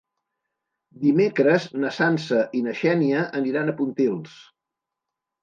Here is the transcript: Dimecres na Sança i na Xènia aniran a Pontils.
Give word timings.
Dimecres 1.03 1.67
na 1.83 1.91
Sança 1.97 2.41
i 2.61 2.63
na 2.69 2.75
Xènia 2.81 3.21
aniran 3.43 3.71
a 3.71 3.77
Pontils. 3.83 4.35